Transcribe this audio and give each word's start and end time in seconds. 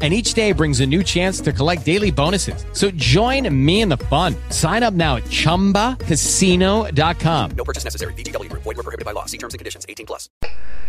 and 0.00 0.14
each 0.14 0.32
day 0.32 0.52
brings 0.52 0.80
a 0.80 0.86
new 0.86 1.02
chance 1.02 1.42
to 1.42 1.52
collect 1.52 1.84
daily 1.84 2.10
bonuses. 2.10 2.64
So 2.72 2.90
join 2.92 3.54
me 3.54 3.82
in 3.82 3.90
the 3.90 3.98
fun. 3.98 4.34
Sign 4.48 4.82
up 4.82 4.94
now 4.94 5.16
at 5.16 5.24
ChumbaCasino.com. 5.24 7.50
No 7.50 7.64
purchase 7.64 7.84
necessary. 7.84 8.14
VGW. 8.14 8.50
Void 8.50 8.64
were 8.64 8.74
prohibited 8.76 9.04
by 9.04 9.12
law. 9.12 9.26
See 9.26 9.36
terms 9.36 9.52
and 9.52 9.58
conditions. 9.58 9.84
18 9.86 10.06
plus. 10.06 10.30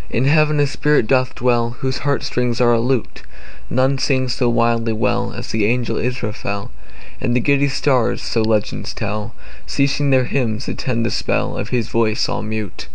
In 0.10 0.24
heaven 0.26 0.62
a 0.62 0.68
spirit 0.68 1.08
doth 1.08 1.36
dwell, 1.36 1.72
whose 1.82 2.00
heartstrings 2.00 2.62
are 2.62 2.74
a 2.74 2.80
lute. 2.80 3.24
None 3.70 3.98
sings 3.98 4.36
so 4.36 4.50
wildly 4.50 4.94
well 4.94 5.34
as 5.34 5.52
the 5.52 5.66
angel 5.66 5.98
Israfel. 5.98 6.72
And 7.20 7.36
the 7.36 7.42
giddy 7.42 7.68
stars, 7.68 8.22
so 8.22 8.42
legends 8.42 8.94
tell, 8.94 9.36
ceasing 9.66 10.10
their 10.10 10.26
hymns, 10.26 10.68
attend 10.68 11.06
the 11.06 11.12
spell 11.12 11.58
of 11.58 11.70
his 11.70 11.90
voice 11.90 12.30
all 12.30 12.44
mute. 12.44 12.88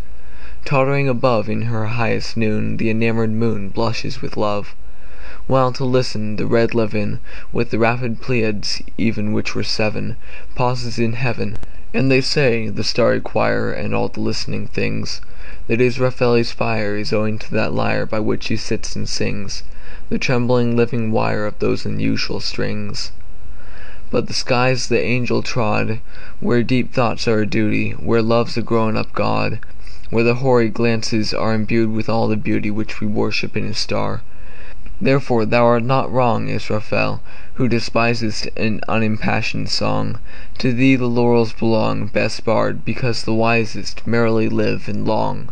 Tottering 0.64 1.08
above 1.08 1.48
in 1.48 1.62
her 1.62 1.86
highest 1.86 2.36
noon, 2.36 2.76
the 2.78 2.90
enamoured 2.90 3.30
moon 3.30 3.68
blushes 3.68 4.20
with 4.22 4.36
love 4.36 4.74
while 5.48 5.72
to 5.72 5.84
listen 5.84 6.36
the 6.36 6.46
red 6.46 6.72
levin, 6.72 7.18
with 7.52 7.70
the 7.70 7.80
rapid 7.80 8.20
Pleiads 8.22 8.80
even 8.96 9.32
which 9.32 9.56
were 9.56 9.64
seven, 9.64 10.14
pauses 10.54 11.00
in 11.00 11.14
heaven, 11.14 11.58
and 11.92 12.08
they 12.08 12.20
say, 12.20 12.68
the 12.68 12.84
starry 12.84 13.20
choir 13.20 13.72
and 13.72 13.92
all 13.92 14.06
the 14.06 14.20
listening 14.20 14.68
things, 14.68 15.20
that 15.66 15.80
Israfeli's 15.80 16.52
fire 16.52 16.96
is 16.96 17.12
owing 17.12 17.40
to 17.40 17.50
that 17.50 17.72
lyre 17.72 18.06
by 18.06 18.20
which 18.20 18.46
he 18.46 18.56
sits 18.56 18.94
and 18.94 19.08
sings, 19.08 19.64
the 20.10 20.18
trembling 20.20 20.76
living 20.76 21.10
wire 21.10 21.44
of 21.44 21.58
those 21.58 21.84
unusual 21.84 22.38
strings. 22.38 23.10
But 24.12 24.28
the 24.28 24.32
sky's 24.32 24.86
the 24.86 25.02
angel 25.02 25.42
trod, 25.42 25.98
where 26.38 26.62
deep 26.62 26.92
thoughts 26.92 27.26
are 27.26 27.40
a 27.40 27.46
duty, 27.46 27.90
where 27.98 28.22
love's 28.22 28.56
a 28.56 28.62
grown 28.62 28.96
up 28.96 29.12
God, 29.12 29.58
where 30.10 30.22
the 30.22 30.36
Houri 30.36 30.68
glances 30.68 31.34
are 31.34 31.52
imbued 31.52 31.90
with 31.90 32.08
all 32.08 32.28
the 32.28 32.36
beauty 32.36 32.70
which 32.70 33.00
we 33.00 33.08
worship 33.08 33.56
in 33.56 33.64
a 33.64 33.74
star. 33.74 34.22
Therefore 34.98 35.44
thou 35.44 35.66
art 35.66 35.82
not 35.84 36.10
wrong, 36.10 36.48
Israfel, 36.48 37.20
who 37.56 37.68
despisest 37.68 38.48
an 38.56 38.80
unimpassioned 38.88 39.68
song. 39.68 40.16
To 40.56 40.72
thee 40.72 40.96
the 40.96 41.04
laurels 41.06 41.52
belong, 41.52 42.06
best 42.06 42.46
bard, 42.46 42.82
because 42.82 43.22
the 43.22 43.34
wisest 43.34 44.06
merrily 44.06 44.48
live 44.48 44.88
and 44.88 45.04
long. 45.06 45.50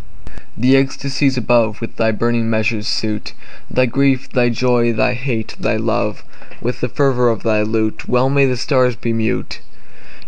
The 0.56 0.78
ecstasies 0.78 1.36
above 1.36 1.82
with 1.82 1.96
thy 1.96 2.10
burning 2.10 2.48
measures 2.48 2.88
suit, 2.88 3.34
Thy 3.70 3.84
grief, 3.84 4.30
thy 4.32 4.48
joy, 4.48 4.94
thy 4.94 5.12
hate, 5.12 5.56
thy 5.60 5.76
love, 5.76 6.24
with 6.62 6.80
the 6.80 6.88
fervour 6.88 7.28
of 7.28 7.42
thy 7.42 7.60
lute. 7.60 8.08
Well 8.08 8.30
may 8.30 8.46
the 8.46 8.56
stars 8.56 8.96
be 8.96 9.12
mute! 9.12 9.60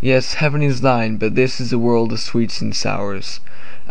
Yes, 0.02 0.34
heaven 0.34 0.60
is 0.60 0.82
thine, 0.82 1.16
but 1.16 1.36
this 1.36 1.58
is 1.58 1.72
a 1.72 1.78
world 1.78 2.12
of 2.12 2.20
sweets 2.20 2.60
and 2.60 2.76
sours. 2.76 3.40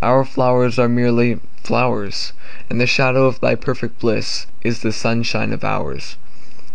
Our 0.03 0.23
flowers 0.23 0.77
are 0.77 0.87
merely 0.87 1.39
flowers, 1.65 2.33
and 2.69 2.79
the 2.79 2.87
shadow 2.87 3.25
of 3.25 3.39
thy 3.39 3.55
perfect 3.55 3.99
bliss 3.99 4.47
is 4.61 4.81
the 4.81 4.91
sunshine 4.91 5.51
of 5.51 5.63
ours. 5.63 6.17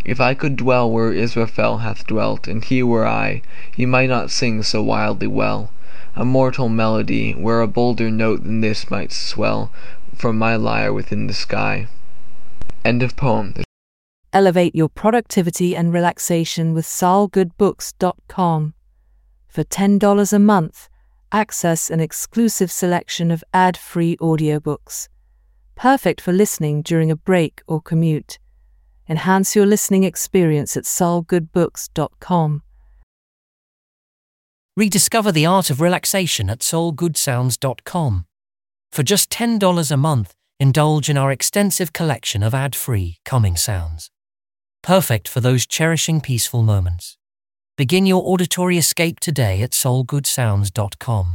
If 0.05 0.21
I 0.21 0.35
could 0.35 0.57
dwell 0.57 0.91
where 0.91 1.13
Israfel 1.13 1.79
hath 1.79 2.07
dwelt, 2.07 2.49
and 2.49 2.65
he 2.65 2.83
were 2.83 3.07
I, 3.07 3.43
he 3.75 3.87
might 3.87 4.09
not 4.09 4.31
sing 4.31 4.63
so 4.63 4.83
wildly 4.83 5.27
well 5.27 5.71
A 6.17 6.25
mortal 6.25 6.69
melody, 6.69 7.33
where 7.33 7.61
a 7.61 7.69
bolder 7.69 8.11
note 8.11 8.43
than 8.43 8.61
this 8.61 8.91
might 8.91 9.13
swell 9.13 9.71
From 10.15 10.39
my 10.39 10.57
lyre 10.57 10.93
within 10.93 11.27
the 11.27 11.35
sky. 11.35 11.87
End 12.85 13.03
of 13.03 13.17
poem. 13.17 13.55
Elevate 14.33 14.75
your 14.75 14.89
productivity 14.89 15.75
and 15.75 15.93
relaxation 15.93 16.73
with 16.73 16.85
solgoodbooks.com. 16.85 18.75
For 19.49 19.65
$10 19.65 20.33
a 20.33 20.39
month, 20.39 20.89
access 21.33 21.91
an 21.91 22.01
exclusive 22.01 22.71
selection 22.71 23.31
of 23.31 23.45
ad 23.53 23.77
free 23.77 24.17
audiobooks. 24.17 25.09
Perfect 25.77 26.21
for 26.21 26.33
listening 26.33 26.83
during 26.83 27.11
a 27.11 27.17
break 27.17 27.63
or 27.67 27.81
commute. 27.81 28.39
Enhance 29.09 29.57
your 29.57 29.67
listening 29.67 30.05
experience 30.05 30.77
at 30.77 30.85
solgoodbooks.com. 30.85 32.63
Rediscover 34.77 35.33
the 35.33 35.47
art 35.47 35.71
of 35.71 35.81
relaxation 35.81 36.49
at 36.49 36.61
solgoodsounds.com. 36.61 38.27
For 38.93 39.03
just 39.03 39.31
$10 39.31 39.91
a 39.91 39.97
month, 39.97 40.35
indulge 40.59 41.09
in 41.09 41.17
our 41.17 41.31
extensive 41.33 41.93
collection 41.93 42.43
of 42.43 42.55
ad 42.55 42.75
free, 42.75 43.19
calming 43.25 43.57
sounds. 43.57 44.11
Perfect 44.83 45.29
for 45.29 45.41
those 45.41 45.67
cherishing 45.67 46.21
peaceful 46.21 46.63
moments. 46.63 47.17
Begin 47.77 48.07
your 48.07 48.23
auditory 48.25 48.79
escape 48.79 49.21
today 49.21 49.63
at 49.63 49.71
solgoodsounds.com. 49.71 51.27